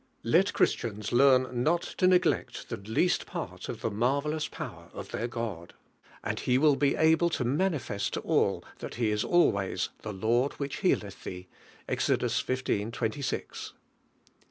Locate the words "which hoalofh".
10.53-11.21